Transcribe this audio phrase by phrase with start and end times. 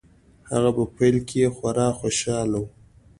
[0.51, 2.65] هغه په پيل کې خورا خوشحاله و.